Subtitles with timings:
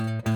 [0.00, 0.29] When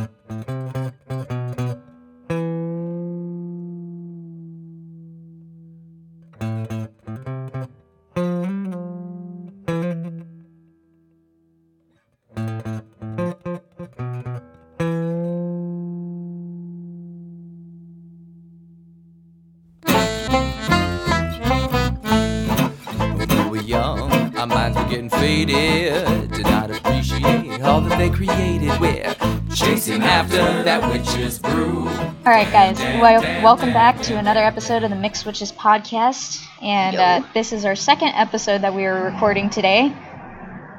[32.44, 32.78] right, guys.
[33.00, 37.64] Well, welcome back to another episode of the Mixed Witches podcast, and uh, this is
[37.64, 39.94] our second episode that we are recording today.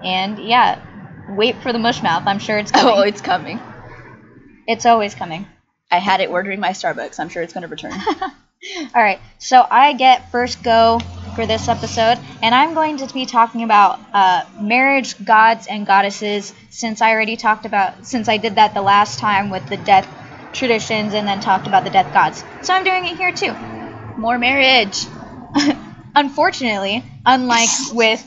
[0.03, 0.79] And yeah,
[1.29, 2.23] wait for the mush mouth.
[2.27, 2.93] I'm sure it's coming.
[2.95, 3.59] Oh, it's coming.
[4.67, 5.47] it's always coming.
[5.89, 7.19] I had it ordering my Starbucks.
[7.19, 7.93] I'm sure it's going to return.
[8.95, 10.99] All right, so I get first go
[11.35, 16.53] for this episode, and I'm going to be talking about uh, marriage gods and goddesses.
[16.69, 20.07] Since I already talked about, since I did that the last time with the death
[20.55, 23.53] traditions, and then talked about the death gods, so I'm doing it here too.
[24.17, 25.05] More marriage.
[26.15, 28.25] Unfortunately, unlike with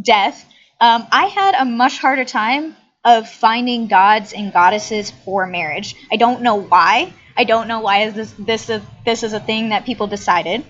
[0.00, 0.44] death,
[0.80, 5.94] um, I had a much harder time of finding gods and goddesses for marriage.
[6.10, 7.12] I don't know why.
[7.36, 10.64] I don't know why is this this a, this is a thing that people decided,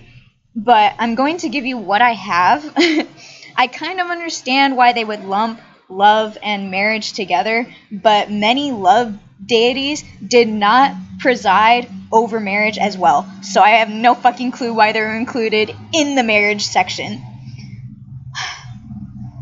[0.55, 2.73] but I'm going to give you what I have.
[3.55, 5.59] I kind of understand why they would lump
[5.89, 13.29] love and marriage together, but many love deities did not preside over marriage as well.
[13.41, 17.21] So I have no fucking clue why they're included in the marriage section.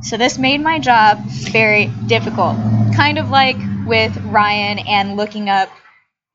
[0.03, 2.57] So this made my job very difficult.
[2.95, 5.69] Kind of like with Rhyann and looking up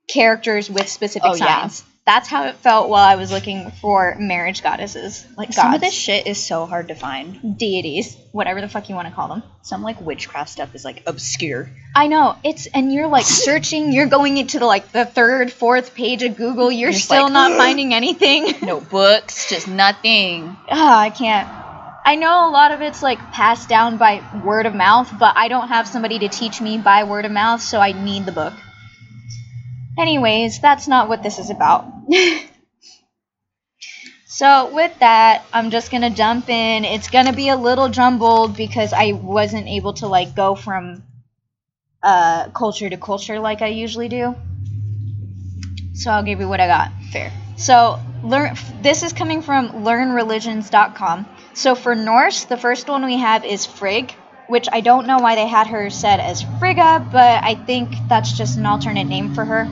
[0.08, 1.69] characters with specific Oh, yeah.
[2.07, 5.27] That's how it felt while I was looking for marriage goddesses.
[5.37, 7.59] Like Some of this shit is so hard to find.
[7.59, 9.43] deities, whatever the fuck you want to call them.
[9.63, 11.69] Some like witchcraft stuff is like obscure.
[11.97, 15.97] I know it's and you're like searching, you're going into the like the third, fourth
[15.97, 16.71] page of Google.
[16.71, 18.55] You're Just still like, not finding anything.
[18.67, 20.57] No books, just nothing.
[20.69, 21.48] Ah, I can't.
[22.05, 25.48] I know a lot of it's like passed down by word of mouth, but I
[25.48, 28.53] don't have somebody to teach me by word of mouth, so I need the book.
[29.98, 31.86] Anyways, that's not what this is about.
[34.27, 36.84] so, with that, I'm just gonna jump in.
[36.84, 41.02] It's gonna be a little jumbled because I wasn't able to like go from
[42.02, 44.35] uh, culture to culture like I usually do.
[45.95, 46.90] So, I'll give you what I got.
[47.11, 47.33] Fair.
[47.56, 48.55] So, learn.
[48.83, 51.27] This is coming from learnreligions.com.
[51.56, 54.14] So for Norse, the first one we have is Frigg,
[54.48, 58.33] which I don't know why they had her said as Frigga, but I think that's
[58.33, 59.64] just an alternate name for her.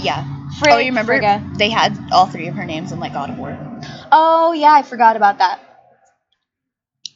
[0.00, 0.24] Yeah.
[0.58, 1.44] Frigg, oh, you remember Frigga.
[1.56, 3.56] they had all three of her names in like God of War.
[4.10, 5.60] Oh yeah, I forgot about that.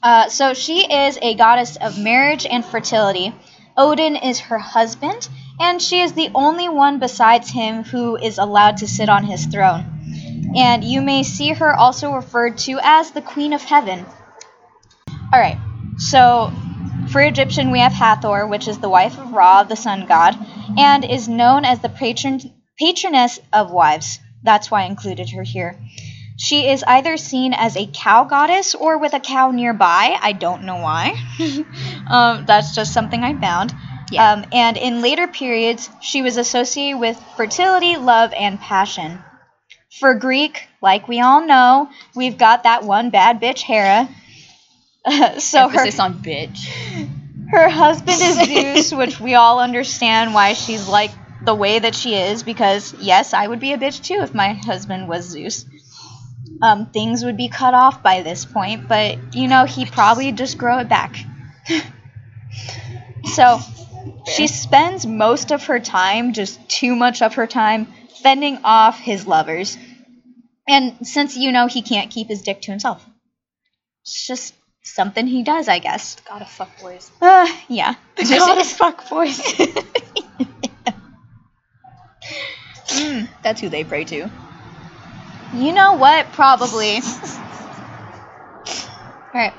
[0.03, 3.35] Uh, so she is a goddess of marriage and fertility.
[3.77, 8.77] Odin is her husband, and she is the only one besides him who is allowed
[8.79, 9.85] to sit on his throne.
[10.57, 14.07] And you may see her also referred to as the Queen of Heaven.
[15.33, 15.59] Alright,
[15.97, 16.53] so
[17.09, 20.37] for Egyptian, we have Hathor, which is the wife of Ra, the sun god,
[20.79, 22.41] and is known as the patron
[22.79, 24.19] patroness of wives.
[24.43, 25.79] That's why I included her here.
[26.37, 30.19] She is either seen as a cow goddess or with a cow nearby.
[30.21, 31.15] I don't know why.
[32.11, 33.73] um, that's just something I found.
[34.11, 34.33] Yeah.
[34.33, 39.23] Um, and in later periods, she was associated with fertility, love, and passion.
[40.01, 44.09] For Greek, like we all know, we've got that one bad bitch, Hera.
[45.39, 46.67] so her, Emphasis on bitch.
[47.51, 51.11] her husband is Zeus, which we all understand why she's like
[51.45, 54.55] the way that she is, because yes, I would be a bitch too if my
[54.55, 55.67] husband was Zeus.
[56.63, 60.57] Um, things would be cut off by this point, but you know, he probably just
[60.57, 61.17] grow it back.
[63.25, 63.59] so
[64.27, 67.89] she spends most of her time, just too much of her time,
[68.23, 69.77] fending off his lovers.
[70.67, 73.05] And since you know he can't keep his dick to himself,
[74.03, 74.55] it's just
[74.85, 76.17] something he does, I guess.
[76.29, 77.11] Gotta fuck boys.
[77.21, 77.95] Uh, yeah.
[78.19, 79.39] Just- Goddess fuck boys.
[82.89, 84.31] Mm, that's who they pray to.
[85.55, 86.27] you know what?
[86.33, 87.01] Probably.
[89.35, 89.55] Alright.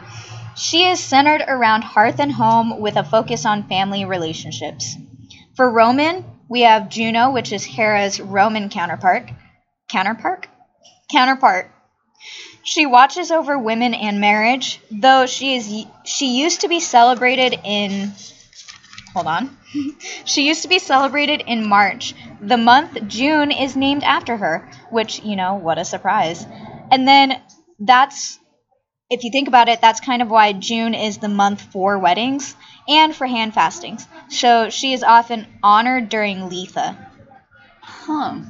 [0.56, 4.96] She is centered around hearth and home with a focus on family relationships.
[5.56, 9.30] For Roman, we have Juno, which is Hera's Roman counterpart.
[9.90, 10.48] Counterpart?
[11.12, 11.72] Counterpart.
[12.66, 18.12] She watches over women and marriage, though she is she used to be celebrated in
[19.14, 19.58] Hold on.
[20.26, 22.14] she used to be celebrated in March.
[22.42, 26.46] The month June is named after her, which, you know, what a surprise.
[26.92, 27.42] And then
[27.80, 28.40] that's
[29.10, 32.56] if you think about it, that's kind of why June is the month for weddings.
[32.88, 34.08] and for hand fastings.
[34.30, 36.96] So she is often honored during Litha.
[37.82, 38.42] Huh.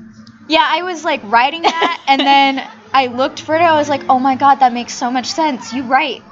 [0.47, 3.61] Yeah, I was like writing that, and then I looked for it.
[3.61, 5.73] I was like, oh my god, that makes so much sense.
[5.73, 6.23] You right.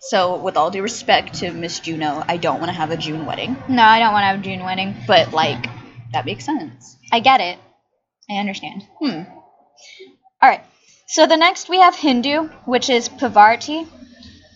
[0.00, 3.26] So, with all due respect to Miss Juno, I don't want to have a June
[3.26, 4.96] wedding, No, I don't want to have a June wedding.
[5.06, 5.66] but like
[6.12, 6.96] that makes sense.
[7.12, 7.58] I get it.
[8.28, 8.82] I understand.
[9.00, 9.22] Hmm.
[10.42, 10.64] All right.
[11.06, 13.86] So the next we have Hindu, which is Pavarti,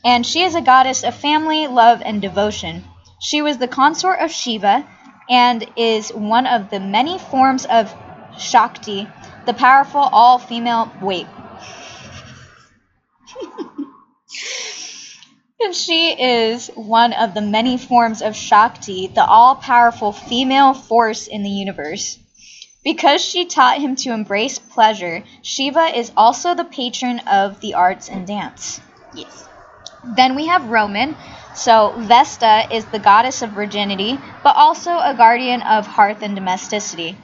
[0.05, 2.83] and she is a goddess of family, love, and devotion.
[3.21, 4.85] She was the consort of Shiva
[5.29, 7.95] and is one of the many forms of
[8.39, 9.07] Shakti,
[9.47, 10.93] the powerful all-female.
[11.01, 11.27] Wait.
[15.61, 21.43] and she is one of the many forms of Shakti, the all-powerful female force in
[21.43, 22.19] the universe.
[22.83, 28.09] Because she taught him to embrace pleasure, Shiva is also the patron of the arts
[28.09, 28.81] and dance.
[29.15, 29.47] Yes.
[30.17, 31.15] Then we have Roman.
[31.55, 37.17] So Vesta is the goddess of virginity, but also a guardian of hearth and domesticity.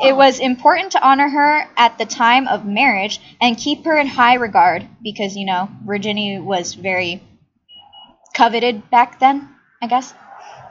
[0.00, 4.08] It was important to honor her at the time of marriage and keep her in
[4.08, 7.22] high regard because, you know, virginity was very
[8.34, 9.48] coveted back then,
[9.80, 10.12] I guess.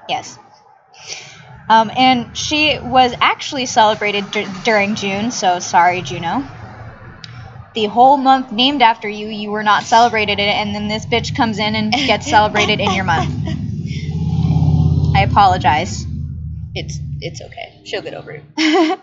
[0.10, 0.38] Yes.
[1.70, 6.44] Um, and she was actually celebrated dur- during June, so sorry, Juno.
[7.74, 11.34] The whole month named after you, you were not celebrated it, and then this bitch
[11.36, 13.34] comes in and gets celebrated in your month.
[15.16, 16.06] I apologize.
[16.76, 17.81] It's it's okay.
[17.86, 18.44] She'll get over it.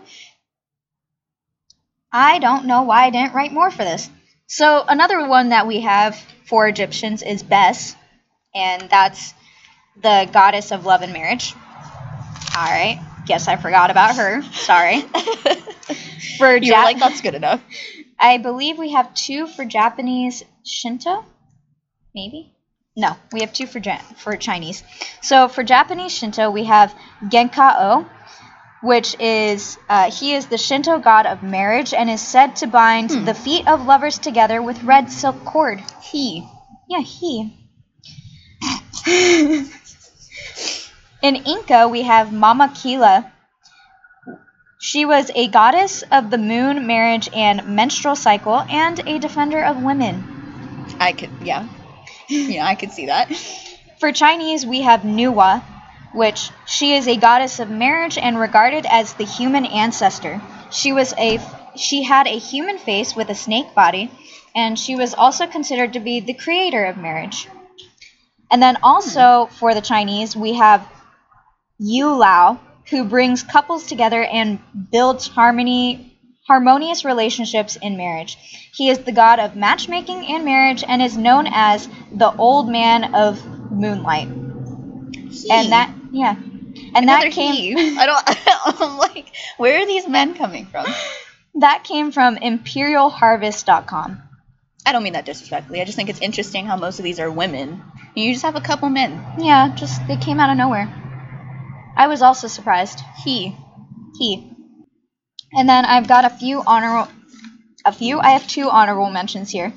[2.11, 4.09] I don't know why I didn't write more for this.
[4.47, 6.15] So another one that we have
[6.45, 7.95] for Egyptians is Bes,
[8.53, 9.33] and that's
[10.01, 11.55] the goddess of love and marriage.
[12.55, 14.41] All right, guess I forgot about her.
[14.53, 15.01] Sorry.
[16.37, 17.61] For You're Jap- like that's good enough.
[18.19, 21.23] I believe we have two for Japanese Shinto.
[22.13, 22.53] Maybe.
[23.03, 24.83] No, we have two for ja- for Chinese.
[25.21, 26.93] So for Japanese Shinto, we have
[27.33, 28.05] Gekka-o,
[28.81, 33.09] which is uh, he is the Shinto god of marriage and is said to bind
[33.11, 33.25] Hmm.
[33.25, 35.81] the feet of lovers together with red silk cord.
[36.11, 36.47] He.
[36.87, 37.33] Yeah, he.
[41.21, 43.31] In Inca, we have Mama Killa.
[44.79, 49.81] She was a goddess of the moon, marriage, and menstrual cycle, and a defender of
[49.83, 50.23] women.
[50.99, 51.67] I could yeah.
[52.31, 53.29] Yeah, I could see that.
[53.99, 55.61] For Chinese, we have Nuwa,
[56.13, 60.41] which she is a goddess of marriage and regarded as the human ancestor.
[60.71, 61.39] She was a
[61.75, 64.11] she had a human face with a snake body,
[64.55, 67.47] and she was also considered to be the creator of marriage.
[68.49, 70.87] And then also for the Chinese, we have
[71.79, 74.59] Yue Lao, who brings couples together and
[74.91, 76.10] builds harmony
[76.51, 78.37] harmonious relationships in marriage.
[78.73, 83.15] He is the god of matchmaking and marriage and is known as the old man
[83.15, 84.27] of moonlight.
[84.27, 86.35] And that yeah.
[86.35, 87.97] And Another that came he.
[87.97, 90.87] I don't I'm like, where are these men coming from?
[91.55, 94.21] that came from imperialharvest.com.
[94.85, 95.79] I don't mean that disrespectfully.
[95.79, 97.81] I just think it's interesting how most of these are women.
[98.13, 99.23] You just have a couple men.
[99.39, 100.93] Yeah, just they came out of nowhere.
[101.95, 102.99] I was also surprised.
[103.23, 103.55] He.
[104.19, 104.50] He.
[105.53, 107.11] And then I've got a few honorable
[107.85, 108.19] a few.
[108.19, 109.73] I have two honorable mentions here.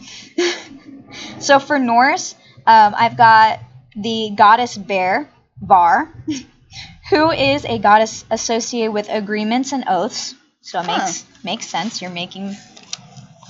[1.39, 2.35] so for Norse,
[2.67, 3.61] um, I've got
[3.97, 5.29] the goddess Bear,
[5.61, 6.13] Var,
[7.11, 10.35] who is a goddess associated with agreements and oaths.
[10.61, 10.97] So it Huh.
[11.07, 12.01] makes makes sense.
[12.03, 12.57] You're making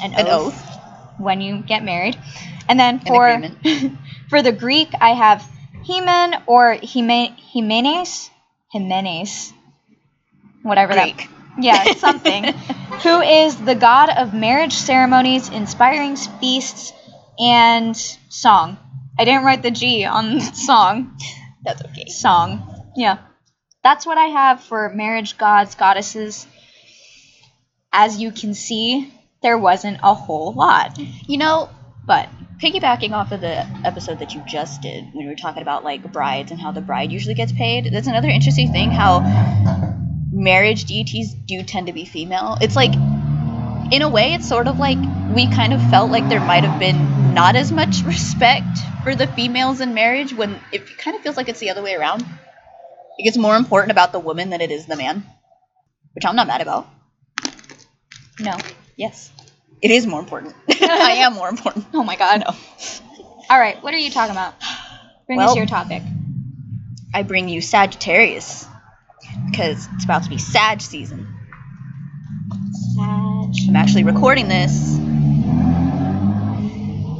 [0.03, 1.19] an, An oath, oath.
[1.19, 2.17] when you get married.
[2.69, 3.43] And then for
[4.31, 5.45] for the Greek, I have
[5.85, 8.31] Heman or Hime, Jimenez,
[8.73, 9.53] Jimenez,
[10.63, 11.29] whatever that Greek.
[11.59, 12.45] Yeah, something.
[13.03, 16.93] who is the god of marriage ceremonies, inspiring feasts,
[17.39, 17.97] and
[18.29, 18.79] song.
[19.19, 21.17] I didn't write the G on song.
[21.65, 22.07] That's okay.
[22.09, 22.93] Song.
[22.97, 23.19] Yeah.
[23.83, 26.47] That's what I have for marriage gods, goddesses.
[27.93, 30.99] As you can see, there wasn't a whole lot.
[30.99, 31.69] You know,
[32.07, 32.29] But
[32.61, 36.13] piggybacking off of the episode that you just did when we were talking about like
[36.13, 39.21] brides and how the bride usually gets paid that's another interesting thing how
[40.35, 42.93] marriage deities do tend to be female it's like
[43.93, 44.99] in a way it's sort of like
[45.31, 49.27] we kind of felt like there might have been not as much respect for the
[49.29, 52.23] females in marriage when it kind of feels like it's the other way around
[53.19, 55.25] It gets more important about the woman than it is the man
[56.15, 56.89] which i'm not mad about
[58.41, 58.59] no.
[58.97, 59.31] yes
[59.81, 62.41] it is more important i am more important Oh my god.
[62.41, 62.55] no
[63.51, 64.55] All right, what are you talking about?
[65.27, 66.03] Bring us your topic.
[67.13, 68.67] I bring you Sagittarius
[69.51, 71.27] because it's about to be Sag season.
[72.95, 73.69] Sag.
[73.69, 74.99] I'm actually recording this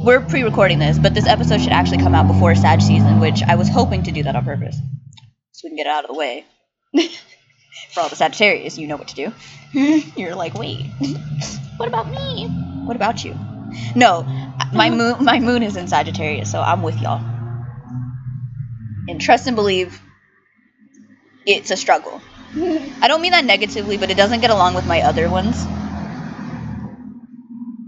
[0.05, 3.55] we're pre-recording this, but this episode should actually come out before Sag season, which I
[3.55, 4.77] was hoping to do that on purpose,
[5.51, 6.45] so we can get it out of the way.
[7.91, 9.33] For all the Sagittarius, you know what to do.
[10.15, 10.85] You're like, wait,
[11.77, 12.47] what about me?
[12.85, 13.33] What about you?
[13.95, 14.21] No,
[14.73, 14.95] my uh-huh.
[14.95, 17.21] moon, my moon is in Sagittarius, so I'm with y'all.
[19.07, 19.99] And trust and believe,
[21.45, 22.21] it's a struggle.
[22.55, 25.65] I don't mean that negatively, but it doesn't get along with my other ones.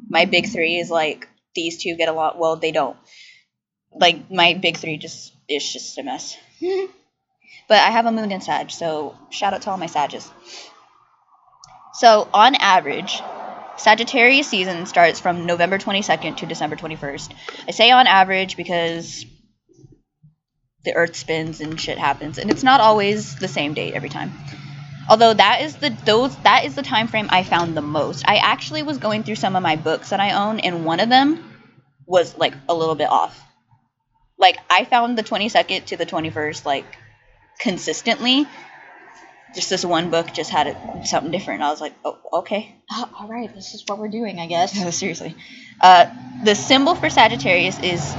[0.09, 2.37] My big three is like these two get a lot.
[2.37, 2.97] Well, they don't.
[3.93, 6.37] Like my big three just is just a mess.
[6.61, 10.29] but I have a moon in Sag, so shout out to all my Sages.
[11.93, 13.21] So on average,
[13.77, 17.33] Sagittarius season starts from November 22nd to December 21st.
[17.67, 19.25] I say on average because
[20.87, 22.37] the earth spins and shit happens.
[22.37, 24.31] And it's not always the same date every time.
[25.09, 28.23] Although that is the those that is the time frame i found the most.
[28.27, 31.09] I actually was going through some of my books that i own and one of
[31.09, 31.43] them
[32.05, 33.37] was like a little bit off.
[34.37, 36.85] Like i found the 22nd to the 21st like
[37.59, 38.47] consistently.
[39.55, 41.63] Just this one book just had it, something different.
[41.63, 42.75] I was like oh okay.
[42.91, 44.73] Oh, all right, this is what we're doing, I guess.
[44.73, 45.35] no, seriously.
[45.81, 46.05] Uh,
[46.43, 48.15] the symbol for Sagittarius is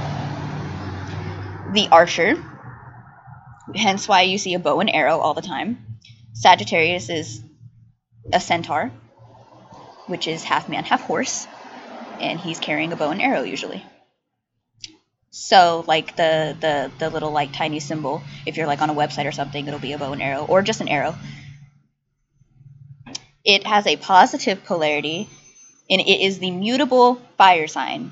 [1.71, 2.35] the archer,
[3.75, 5.99] hence why you see a bow and arrow all the time.
[6.33, 7.41] Sagittarius is
[8.31, 8.91] a centaur,
[10.07, 11.47] which is half man, half horse,
[12.19, 13.83] and he's carrying a bow and arrow usually.
[15.31, 19.27] So, like the the the little like tiny symbol, if you're like on a website
[19.27, 21.15] or something, it'll be a bow and arrow or just an arrow.
[23.43, 25.29] It has a positive polarity,
[25.89, 28.11] and it is the mutable fire sign,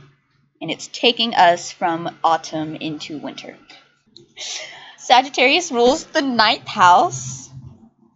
[0.62, 3.58] and it's taking us from autumn into winter.
[5.08, 7.50] Sagittarius rules the ninth house,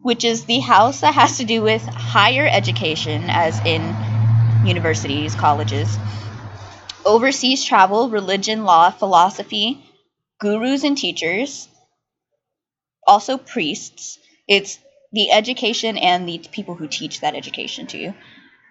[0.01, 3.95] which is the house that has to do with higher education, as in
[4.61, 5.97] universities, colleges,
[7.05, 9.81] overseas travel, religion, law, philosophy,
[10.41, 11.69] gurus and teachers,
[13.07, 14.19] also priests.
[14.45, 14.77] It's
[15.13, 18.13] the education and the people who teach that education to you.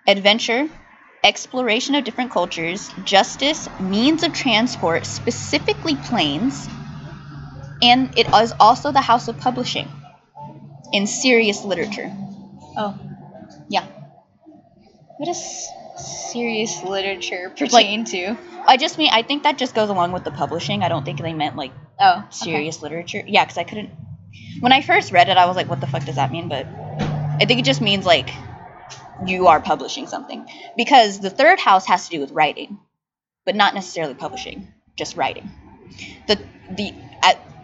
[0.06, 0.68] Adventure,
[1.24, 6.68] exploration of different cultures, justice, means of transport, specifically planes,
[7.82, 9.88] and it is also the house of publishing
[10.92, 12.10] in serious literature.
[12.76, 12.98] Oh,
[13.68, 13.86] yeah.
[15.16, 15.68] What does
[16.32, 18.36] serious literature pertain to?
[18.66, 20.82] I just mean I think that just goes along with the publishing.
[20.82, 22.26] I don't think they meant like Oh, okay.
[22.30, 23.22] serious literature.
[23.26, 23.90] Yeah, because I couldn't.
[24.60, 26.66] When I first read it, I was like, "What the fuck does that mean?" But
[26.66, 28.30] I think it just means like
[29.26, 30.46] you are publishing something
[30.76, 32.78] because the third house has to do with writing,
[33.44, 35.50] but not necessarily publishing, just writing.
[36.26, 36.94] The the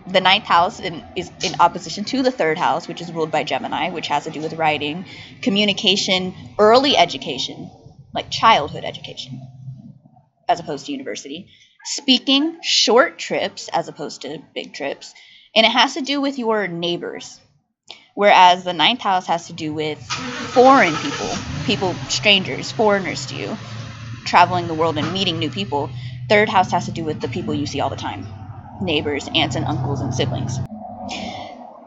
[0.07, 3.43] the ninth house in, is in opposition to the third house, which is ruled by
[3.43, 5.05] Gemini, which has to do with writing,
[5.43, 7.71] communication, early education,
[8.15, 9.41] like childhood education,
[10.49, 11.49] as opposed to university,
[11.85, 15.13] speaking, short trips as opposed to big trips,
[15.55, 17.41] and it has to do with your neighbors.
[18.15, 19.99] Whereas the ninth house has to do with
[20.55, 21.35] foreign people,
[21.67, 23.59] people, strangers, foreigners to you,
[24.25, 25.91] traveling the world and meeting new people.
[26.29, 28.27] Third house has to do with the people you see all the time
[28.81, 30.59] neighbors, aunts and uncles, and siblings.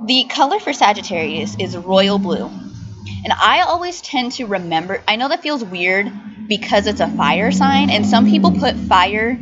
[0.05, 2.45] The color for Sagittarius is royal blue.
[2.45, 6.11] And I always tend to remember, I know that feels weird
[6.47, 9.37] because it's a fire sign, and some people put fire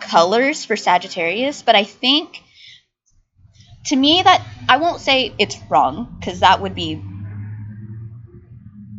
[0.00, 2.42] colors for Sagittarius, but I think
[3.86, 7.02] to me that I won't say it's wrong because that would be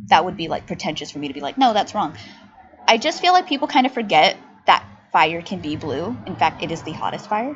[0.07, 2.15] that would be like pretentious for me to be like, no, that's wrong.
[2.87, 4.37] I just feel like people kind of forget
[5.15, 6.13] fire can be blue.
[6.27, 7.55] In fact, it is the hottest fire.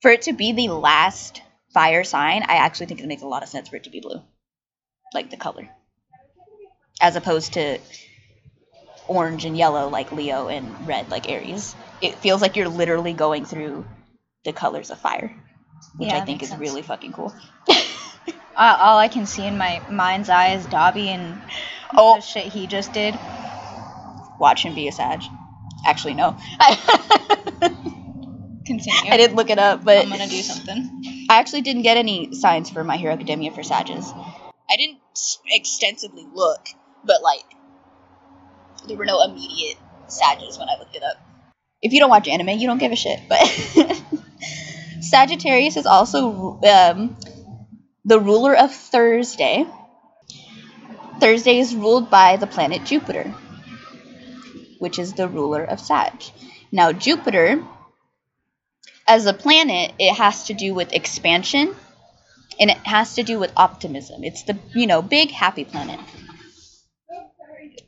[0.00, 1.42] For it to be the last
[1.74, 4.00] fire sign, I actually think it makes a lot of sense for it to be
[4.00, 4.22] blue.
[5.12, 5.68] Like the color.
[7.02, 7.78] As opposed to
[9.08, 11.74] orange and yellow like Leo and red like Aries.
[12.00, 13.84] It feels like you're literally going through
[14.44, 15.36] the colors of fire,
[15.98, 16.60] which Yeah, I think is sense.
[16.60, 17.34] really fucking cool.
[18.56, 21.40] Uh, all I can see in my mind's eye is Dobby and
[21.96, 22.16] Oh.
[22.16, 23.14] the shit he just did.
[24.40, 25.22] Watch him be a Sag.
[25.84, 26.36] Actually, no.
[28.66, 29.10] Continue.
[29.10, 31.26] I didn't look it up, but I'm gonna do something.
[31.30, 34.12] I actually didn't get any signs for My Hero Academia for Sages.
[34.70, 34.98] I didn't
[35.46, 36.66] extensively look,
[37.04, 37.44] but like
[38.86, 41.16] there were no immediate Sages when I looked it up.
[41.82, 43.20] If you don't watch anime, you don't give a shit.
[43.28, 43.46] But
[45.00, 47.16] Sagittarius is also um,
[48.04, 49.66] the ruler of Thursday.
[51.20, 53.34] Thursday is ruled by the planet Jupiter,
[54.78, 56.22] which is the ruler of Sag.
[56.70, 57.64] Now, Jupiter,
[59.06, 61.74] as a planet, it has to do with expansion
[62.60, 64.24] and it has to do with optimism.
[64.24, 66.00] It's the, you know, big happy planet.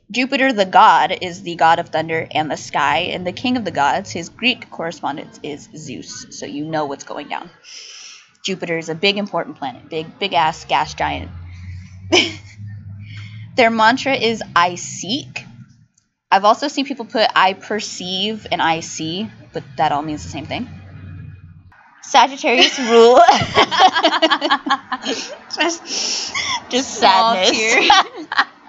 [0.09, 3.63] Jupiter, the god, is the god of thunder and the sky, and the king of
[3.63, 7.49] the gods, his Greek correspondence is Zeus, so you know what's going down.
[8.43, 11.31] Jupiter is a big, important planet, big, big ass gas giant.
[13.55, 15.45] Their mantra is I seek.
[16.31, 20.29] I've also seen people put I perceive and I see, but that all means the
[20.29, 20.69] same thing.
[22.03, 23.19] Sagittarius rule.
[25.05, 26.33] just,
[26.69, 27.91] just sadness.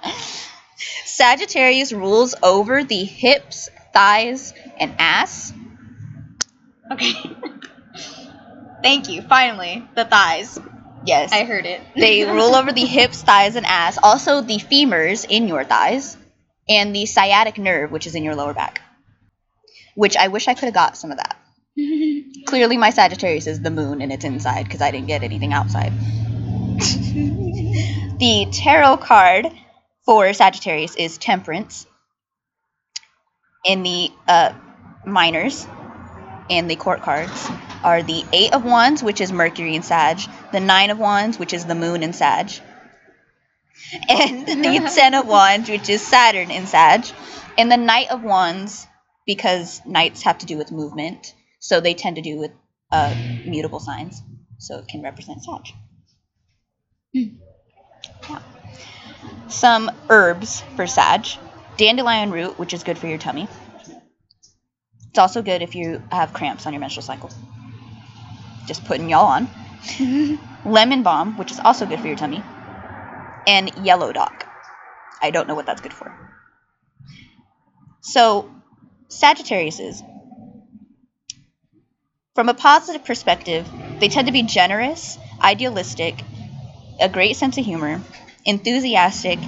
[1.05, 5.53] Sagittarius rules over the hips, thighs, and ass.
[6.91, 7.15] Okay.
[8.83, 9.23] Thank you.
[9.23, 10.59] Finally, the thighs.
[11.05, 11.33] Yes.
[11.33, 11.81] I heard it.
[11.97, 13.99] they rule over the hips, thighs, and ass.
[14.03, 16.17] Also, the femurs in your thighs,
[16.73, 18.81] and the sciatic nerve, which is in your lower back.
[19.95, 21.37] Which I wish I could have got some of that.
[22.47, 25.93] Clearly, my Sagittarius is the moon, and it's inside because I didn't get anything outside.
[28.19, 29.47] the tarot card
[30.05, 31.87] for Sagittarius is Temperance.
[33.65, 34.55] And the uh,
[35.07, 35.67] minors
[36.51, 37.49] and the court cards
[37.85, 40.21] are the Eight of Wands, which is Mercury and Sag,
[40.53, 42.51] the Nine of Wands, which is the Moon and Sag,
[44.09, 47.05] and the Ten of Wands, which is Saturn and Sag,
[47.59, 48.87] and the Knight of Wands,
[49.27, 52.53] because knights have to do with movement, so they tend to do with
[52.91, 54.23] uh, mutable signs,
[54.59, 55.67] so it can represent Sag.
[57.13, 57.27] Yeah.
[59.49, 61.27] Some herbs for Sag
[61.77, 63.49] dandelion root, which is good for your tummy.
[65.11, 67.31] It's also good if you have cramps on your menstrual cycle.
[68.67, 69.49] Just putting y'all on.
[70.65, 72.43] Lemon balm, which is also good for your tummy.
[73.47, 74.47] And yellow dock.
[75.21, 76.13] I don't know what that's good for.
[78.01, 78.51] So,
[79.09, 80.03] Sagittariuses,
[82.35, 83.69] from a positive perspective,
[84.01, 86.23] they tend to be generous, idealistic,
[87.01, 88.01] a great sense of humor,
[88.45, 89.39] enthusiastic,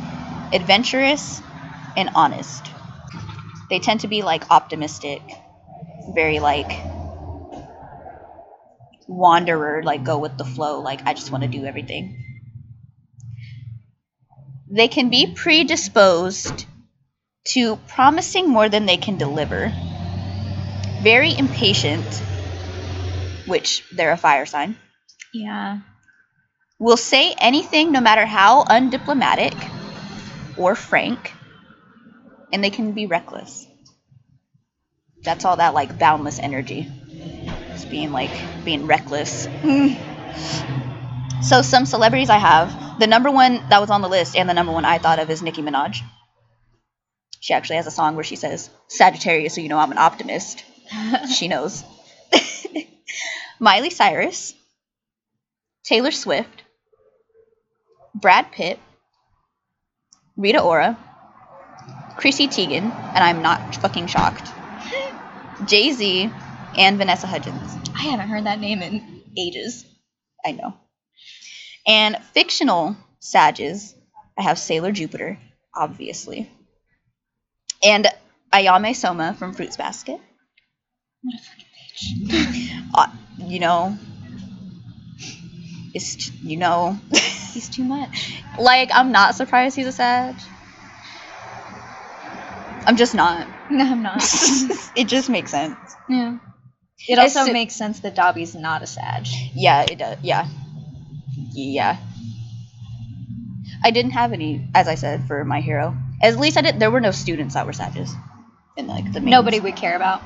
[0.52, 1.40] adventurous,
[1.96, 2.66] and honest.
[3.70, 5.22] They tend to be like optimistic,
[6.08, 6.72] very like
[9.06, 12.33] wanderer, like go with the flow, like I just want to do everything.
[14.70, 16.66] They can be predisposed
[17.48, 19.72] to promising more than they can deliver.
[21.02, 22.04] Very impatient,
[23.46, 24.76] which they're a fire sign.
[25.32, 25.80] Yeah.
[26.78, 29.54] Will say anything no matter how undiplomatic
[30.56, 31.32] or frank,
[32.52, 33.66] and they can be reckless.
[35.22, 36.90] That's all that like boundless energy.
[37.72, 38.30] Just being like
[38.64, 39.46] being reckless.
[41.44, 44.54] so some celebrities I have, the number one that was on the list and the
[44.54, 46.00] number one I thought of is Nicki Minaj.
[47.40, 50.64] She actually has a song where she says, Sagittarius, so you know I'm an optimist.
[51.36, 51.84] she knows.
[53.60, 54.54] Miley Cyrus,
[55.84, 56.62] Taylor Swift,
[58.14, 58.78] Brad Pitt,
[60.36, 60.98] Rita Ora,
[62.16, 64.48] Chrissy Teigen, and I'm not fucking shocked.
[65.66, 66.32] Jay Z,
[66.76, 67.90] and Vanessa Hudgens.
[67.94, 69.84] I haven't heard that name in ages.
[70.44, 70.74] I know.
[71.86, 73.94] And fictional Sages,
[74.38, 75.38] I have Sailor Jupiter,
[75.74, 76.50] obviously.
[77.84, 78.06] And
[78.52, 80.20] Ayame Soma from Fruits Basket.
[81.22, 82.70] What a fucking bitch.
[82.96, 83.98] Uh, you know,
[85.94, 86.96] it's, you know,
[87.52, 88.32] He's too much.
[88.58, 90.36] like, I'm not surprised he's a Sag.
[92.86, 93.48] I'm just not.
[93.70, 94.22] No, I'm not.
[94.94, 95.76] it just makes sense.
[96.08, 96.36] yeah.
[97.08, 99.26] It also makes sense that Dobby's not a Sag.
[99.54, 100.18] Yeah, it does.
[100.22, 100.46] Yeah.
[101.54, 101.96] Yeah.
[103.84, 105.96] I didn't have any, as I said, for my hero.
[106.22, 106.80] At least I did.
[106.80, 108.14] There were no students that were Sages.
[108.76, 109.20] In like the.
[109.20, 110.22] Nobody would care about.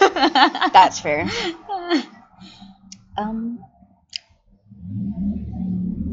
[0.72, 1.28] That's fair.
[3.16, 3.64] Um.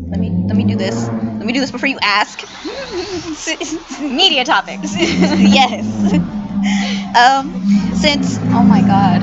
[0.09, 1.07] Let me let me do this.
[1.07, 2.41] Let me do this before you ask.
[4.01, 4.95] Media topics.
[4.97, 6.13] yes.
[7.15, 7.53] Um.
[7.95, 9.21] Since oh my god.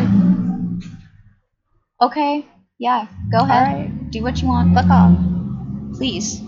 [2.01, 2.47] Okay.
[2.79, 3.07] Yeah.
[3.31, 4.11] Go ahead.
[4.11, 4.75] Do what you want.
[4.75, 5.17] fuck off.
[5.97, 6.41] Please.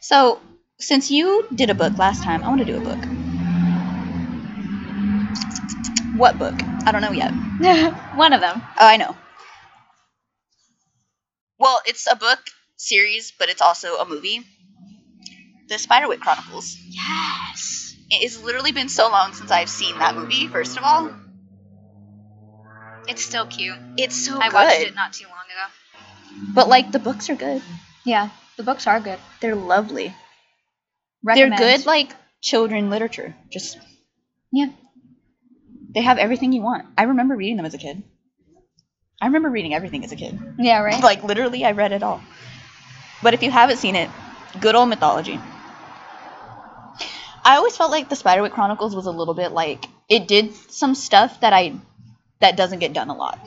[0.00, 0.40] So
[0.78, 2.98] since you did a book last time, I want to do a book.
[6.16, 6.54] What book?
[6.86, 7.30] I don't know yet.
[8.16, 8.60] One of them.
[8.78, 9.16] Oh, I know.
[11.58, 12.40] Well, it's a book
[12.76, 14.44] series, but it's also a movie.
[15.68, 16.76] The Spiderwick Chronicles.
[16.88, 17.94] Yes.
[18.10, 21.10] It has literally been so long since I've seen that movie, first of all.
[23.10, 23.76] It's still cute.
[23.96, 24.54] It's so I good.
[24.54, 26.52] watched it not too long ago.
[26.54, 27.60] But, like, the books are good.
[28.04, 28.30] Yeah.
[28.56, 29.18] The books are good.
[29.40, 30.14] They're lovely.
[31.22, 31.52] Recommend.
[31.58, 33.34] They're good, like, children literature.
[33.50, 33.78] Just,
[34.52, 34.68] Yeah.
[35.94, 36.86] they have everything you want.
[36.96, 38.02] I remember reading them as a kid.
[39.20, 40.38] I remember reading everything as a kid.
[40.58, 40.80] Yeah.
[40.80, 41.02] Right.
[41.10, 42.22] Like, literally, I read it all.
[43.22, 44.08] But if you haven't seen it,
[44.58, 45.38] Good old mythology.
[47.44, 50.94] I always felt like the Spiderwick Chronicles was a little bit like it did some
[50.96, 51.74] stuff that I
[52.40, 53.38] that doesn't get done a lot.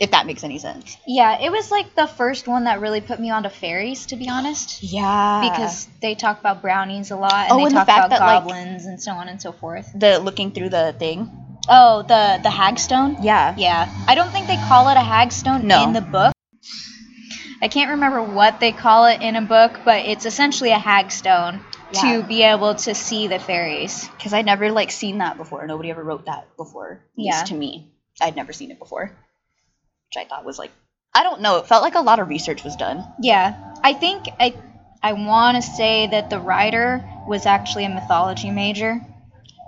[0.00, 0.96] If that makes any sense.
[1.06, 4.28] Yeah, it was like the first one that really put me onto fairies, to be
[4.28, 4.82] honest.
[4.82, 5.48] Yeah.
[5.48, 8.18] Because they talk about brownies a lot, and Oh, they and the talk fact about
[8.18, 9.88] that, like- goblins and so on and so forth.
[9.94, 11.30] the looking through the thing.
[11.68, 13.18] Oh, the the hagstone.
[13.22, 13.54] Yeah.
[13.56, 15.84] Yeah, I don't think they call it a hagstone No.
[15.84, 16.32] in the book.
[17.62, 21.60] I can't remember what they call it in a book, but it's essentially a hagstone
[21.92, 22.00] Yeah.
[22.02, 24.06] to be able to see the fairies.
[24.08, 25.66] Because I'd never like seen that before.
[25.66, 27.00] Nobody ever wrote that before.
[27.16, 27.44] Yeah.
[27.44, 27.88] to me.
[28.20, 29.04] I'd never seen it before.
[29.06, 30.70] Which I thought was like
[31.16, 33.04] I don't know, it felt like a lot of research was done.
[33.20, 34.54] Yeah, I think I
[35.02, 39.00] I want to say that the writer was actually a mythology major,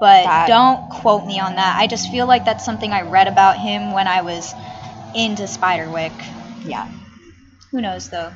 [0.01, 1.77] but That- don't quote me on that.
[1.79, 4.53] I just feel like that's something I read about him when I was
[5.15, 6.13] into Spiderwick.
[6.65, 6.89] Yeah.
[7.71, 8.33] Who knows though?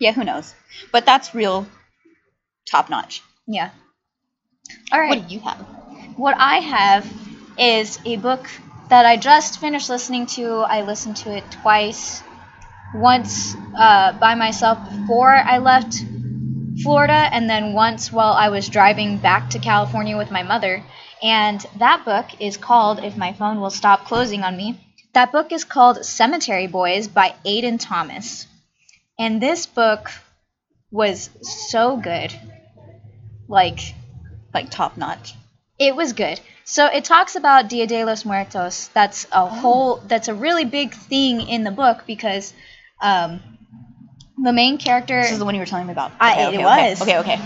[0.00, 0.54] Yeah, who knows?
[0.92, 1.66] But that's real
[2.70, 3.22] top notch.
[3.46, 3.70] Yeah.
[4.92, 5.08] All right.
[5.20, 5.58] What do you have?
[6.16, 7.12] What I have
[7.58, 8.46] is a book
[8.88, 10.58] that I just finished listening to.
[10.60, 12.22] I listened to it twice.
[12.94, 16.02] Once uh, by myself before I left
[16.82, 20.82] Florida, and then once while I was driving back to California with my mother.
[21.22, 24.80] And that book is called, if my phone will stop closing on me,
[25.12, 28.46] that book is called Cemetery Boys by Aiden Thomas.
[29.18, 30.10] And this book
[30.90, 32.32] was so good.
[33.48, 33.80] Like,
[34.54, 35.34] Like top notch.
[35.78, 36.40] It was good.
[36.64, 38.88] So it talks about Dia de los Muertos.
[38.88, 39.96] That's a whole.
[40.06, 42.52] That's a really big thing in the book because
[43.00, 43.40] um,
[44.42, 45.20] the main character.
[45.20, 46.12] This is the one you were telling me about.
[46.20, 47.02] I- okay, it okay, was.
[47.02, 47.36] Okay, okay.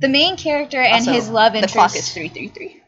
[0.00, 1.74] the main character and Also, his love interest.
[1.74, 2.82] The clock is 333.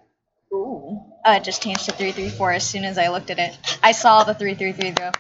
[0.52, 1.00] Ooh.
[1.24, 3.56] Uh, it just changed to three three four as soon as I looked at it.
[3.82, 5.12] I saw the three three three though.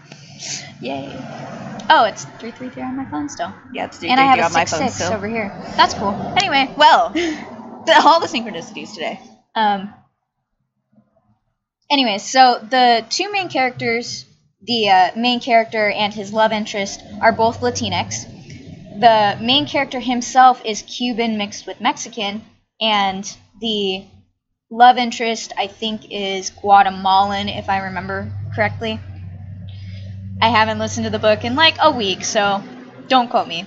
[0.80, 1.59] Yay.
[1.92, 3.52] Oh, it's three three three on my phone still.
[3.72, 5.12] Yeah, it's 333 and I have a six six still.
[5.12, 5.48] over here.
[5.76, 6.12] That's cool.
[6.36, 9.20] Anyway, Well, the, all the synchronicities today.
[9.56, 9.92] Um.
[11.90, 14.24] Anyways, so the two main characters,
[14.62, 19.00] the uh, main character and his love interest, are both Latinx.
[19.00, 22.42] The main character himself is Cuban mixed with Mexican,
[22.80, 23.24] and
[23.60, 24.04] the
[24.70, 29.00] love interest, I think, is Guatemalan, if I remember correctly.
[30.42, 32.62] I haven't listened to the book in like a week, so
[33.08, 33.66] don't quote me.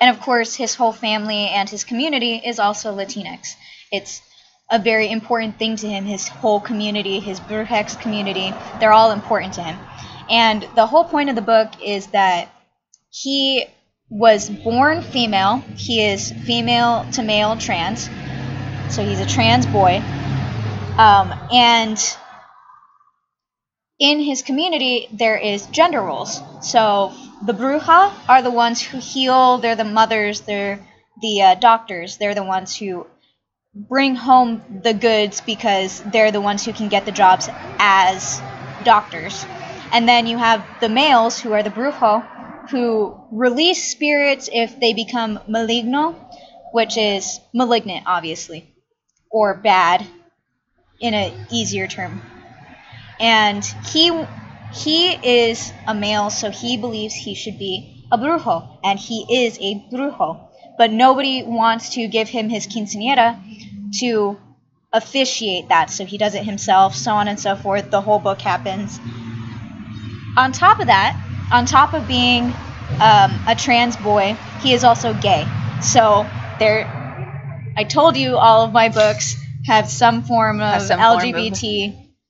[0.00, 3.54] And of course, his whole family and his community is also Latinx.
[3.92, 4.22] It's
[4.70, 6.04] a very important thing to him.
[6.04, 9.78] His whole community, his Brujex community, they're all important to him.
[10.30, 12.48] And the whole point of the book is that
[13.10, 13.66] he
[14.08, 15.58] was born female.
[15.76, 18.08] He is female to male trans.
[18.88, 20.02] So he's a trans boy.
[20.96, 21.98] Um, and
[23.98, 26.40] in his community, there is gender roles.
[26.62, 27.12] So
[27.44, 29.58] the bruja are the ones who heal.
[29.58, 30.40] They're the mothers.
[30.40, 30.84] They're
[31.20, 32.16] the uh, doctors.
[32.16, 33.06] They're the ones who
[33.74, 38.40] bring home the goods because they're the ones who can get the jobs as
[38.84, 39.44] doctors.
[39.92, 42.26] And then you have the males who are the brujo
[42.70, 46.14] who release spirits if they become maligno,
[46.72, 48.74] which is malignant, obviously,
[49.30, 50.06] or bad
[50.98, 52.22] in an easier term.
[53.20, 54.24] And he
[54.70, 59.58] he is a male, so he believes he should be a brujo, and he is
[59.60, 60.48] a brujo.
[60.76, 63.38] But nobody wants to give him his quinceañera
[64.00, 64.36] to
[64.92, 67.90] officiate that, so he does it himself, so on and so forth.
[67.90, 68.98] The whole book happens.
[70.36, 71.16] On top of that,
[71.52, 72.52] on top of being
[73.00, 75.46] um, a trans boy, he is also gay.
[75.80, 76.88] So there,
[77.76, 81.54] I told you all of my books have some form of some form of-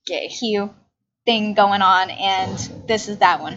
[0.06, 0.28] Gay.
[0.28, 0.74] Q
[1.24, 3.56] thing going on, and this is that one.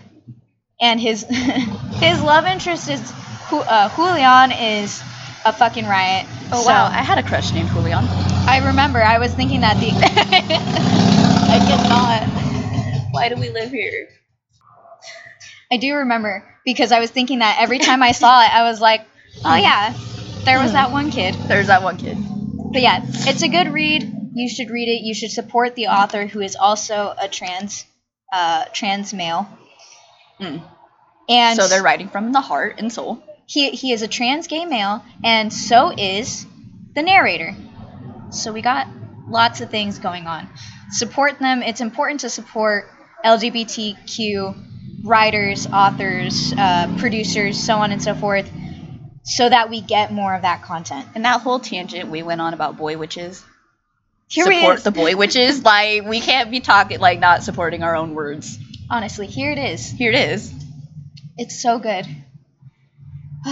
[0.79, 3.13] And his his love interest is
[3.51, 5.01] uh, Julian is
[5.45, 6.25] a fucking riot.
[6.51, 8.05] Oh So, wow, I had a crush named Julian.
[8.47, 9.01] I remember.
[9.01, 9.91] I was thinking that the
[11.49, 13.12] I cannot.
[13.12, 14.10] Why do we live here?
[15.71, 18.79] I do remember because I was thinking that every time I saw it, I was
[18.79, 19.01] like,
[19.43, 19.93] oh yeah,
[20.45, 21.36] there was that one kid.
[21.36, 22.17] There's that one kid.
[22.71, 24.16] But yeah, it's a good read.
[24.38, 25.02] You should read it.
[25.04, 27.86] You should support the author who is also a trans
[28.32, 29.47] uh, trans male.
[30.39, 30.62] Mm.
[31.28, 33.23] And So they're writing from the heart and soul.
[33.47, 36.45] he he is a trans gay male, and so is
[36.93, 37.56] the narrator.
[38.30, 38.88] So we got
[39.28, 40.47] lots of things going on.
[40.91, 41.63] Support them.
[41.63, 42.86] It's important to support
[43.26, 48.47] LGBTQ writers, authors, uh, producers, so on and so forth,
[49.23, 51.08] so that we get more of that content.
[51.15, 53.43] And that whole tangent we went on about boy witches.
[54.30, 54.84] Here support is.
[54.84, 55.63] the boy witches.
[55.63, 58.58] Like we can't be talking like not supporting our own words.
[58.90, 59.90] Honestly, here it is.
[59.90, 60.54] Here it is.
[61.38, 62.06] It's so good.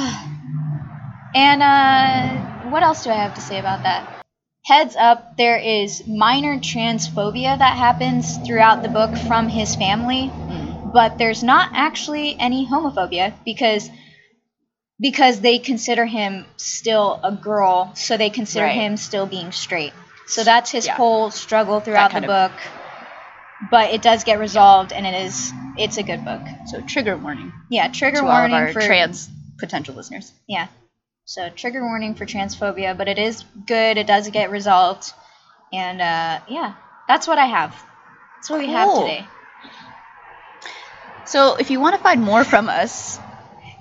[1.36, 4.12] and uh, what else do I have to say about that?
[4.66, 10.92] Heads up, there is minor transphobia that happens throughout the book from his family, Mm.
[10.92, 13.90] but there's not actually any homophobia because
[15.00, 18.76] because they consider him still a girl, so they consider Right.
[18.76, 19.92] him still being straight.
[20.28, 20.96] So that's his Yeah.
[20.96, 22.52] whole struggle throughout the book.
[23.72, 26.42] But it does get resolved, and it is it's a good book.
[26.68, 30.32] So trigger warning Yeah, trigger to all of warning our for trans potential listeners.
[30.48, 30.68] yeah.
[31.26, 33.98] So trigger warning for transphobia, but it is good.
[33.98, 35.12] It does get resolved,
[35.74, 36.74] and uh, yeah,
[37.08, 37.72] that's what I have.
[38.38, 39.28] That's what we have today.
[41.26, 43.20] So if you want to find more from us,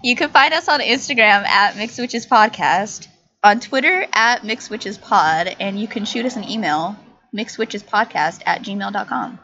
[0.03, 3.07] you can find us on Instagram at Mixed Witches Podcast,
[3.45, 6.97] on Twitter at MixWitchesPod, and you can shoot us an email,
[7.37, 9.39] mixedwitchespodcast at gmail.com.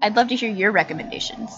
[0.00, 1.50] I'd love to hear your recommendations.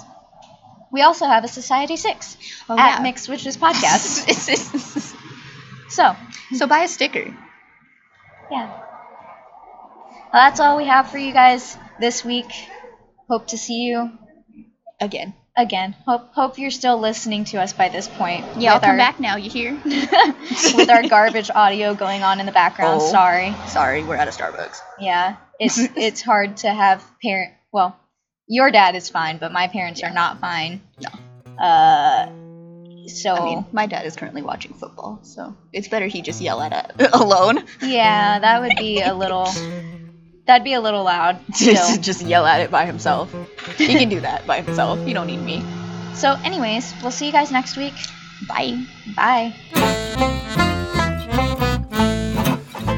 [0.91, 2.37] We also have a Society Six
[2.69, 3.03] Oh, at yeah.
[3.03, 4.29] Mixed Witches Podcast.
[5.89, 6.17] so
[6.55, 7.35] so buy a sticker.
[8.51, 8.69] yeah,
[10.33, 12.51] well, that's all we have for you guys this week.
[13.29, 14.11] Hope to see you
[15.01, 15.35] Again.
[15.57, 15.95] Again.
[16.07, 18.45] Hope hope you're still listening to us by this point.
[18.59, 19.73] Yeah, I'll come our, back now, you hear?
[19.85, 23.01] with our garbage audio going on in the background.
[23.03, 23.11] Oh.
[23.11, 23.55] Sorry.
[23.69, 24.79] Sorry, we're at a Starbucks.
[24.99, 27.53] Yeah, it's it's hard to have parent.
[27.73, 27.97] Well,
[28.47, 30.83] your dad is fine, but my parents are not fine.
[31.01, 31.63] No.
[31.63, 32.27] Uh,
[33.09, 36.61] so I mean, my dad is currently watching football, so it's better he just yell
[36.61, 37.65] at it alone.
[37.83, 39.49] yeah, that would be a little.
[40.47, 41.39] That'd be a little loud.
[41.53, 43.35] just, just yell at it by himself.
[43.77, 45.07] He can do that by himself.
[45.07, 45.65] You don't need me.
[46.15, 47.95] So, anyways, we'll see you guys next week.
[48.49, 48.85] Bye.
[49.17, 49.55] Bye.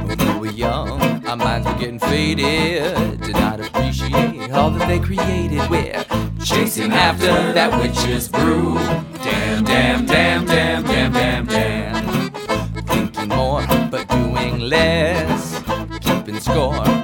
[0.07, 3.21] When we were young, our minds were getting faded.
[3.21, 5.69] Did not appreciate all that they created.
[5.69, 6.05] We're
[6.43, 8.75] chasing after that witch's brew.
[9.23, 12.31] Damn, damn, damn, damn, damn, damn, damn.
[12.87, 15.63] Thinking more, but doing less.
[16.01, 17.04] Keeping score, but failing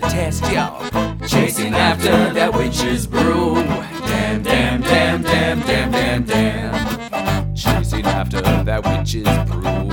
[0.00, 0.90] the test, y'all.
[1.26, 3.54] Chasing after that witch's brew.
[3.54, 7.54] Damn, damn, damn, damn, damn, damn, damn.
[7.54, 9.86] Chasing after that witch's brew.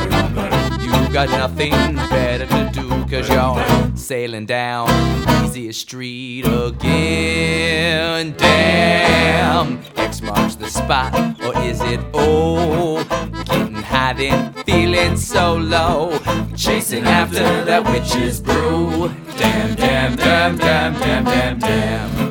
[0.84, 1.72] You got nothing
[2.10, 8.34] better to do, cause you're sailing down the easiest street again.
[8.36, 11.14] Damn, X marks the spot,
[11.46, 13.04] or is it O?
[13.46, 16.20] Getting high then, feeling so low.
[16.58, 19.12] Chasing after that witch's brew.
[19.38, 19.73] Damn, damn,
[20.44, 22.23] damn, damn, damn, damn, damn.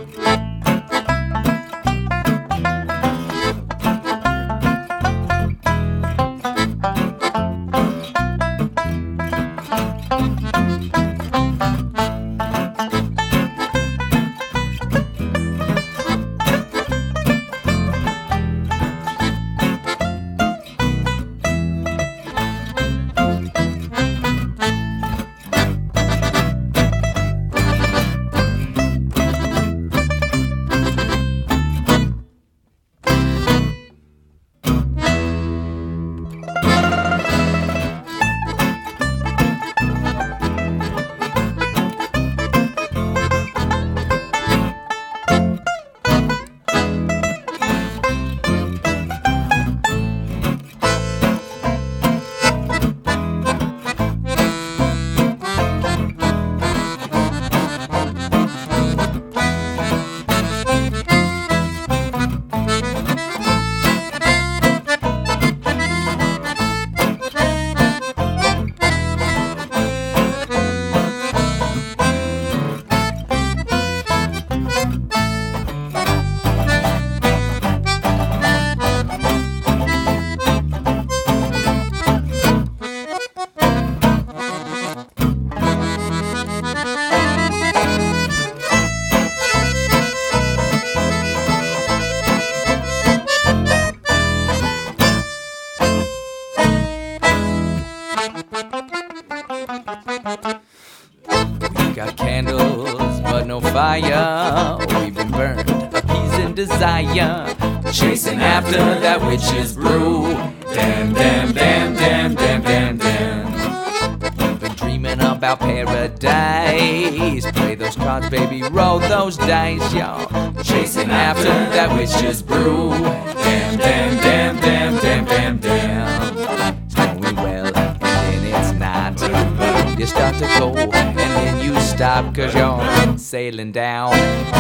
[115.43, 117.51] About paradise.
[117.51, 120.53] Play those cards, baby, roll those dice, y'all.
[120.63, 122.91] Chasing after that which is brew.
[122.91, 126.39] Damn, damn, damn, damn, damn, damn, damn.
[126.85, 129.99] It's going well, and then it's not.
[129.99, 134.15] you start to go, and then you stop cause you're sailing down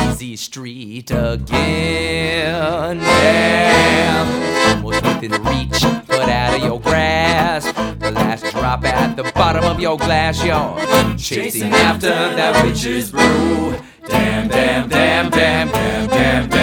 [0.09, 2.99] easy street again.
[2.99, 5.85] Damn, almost within reach,
[6.23, 7.75] blood out of your grasp.
[7.99, 13.77] The last drop at the bottom of your glass, you're chasing after that witch's brew.
[14.09, 16.62] Damn, damn, damn, damn, damn, damn, damn.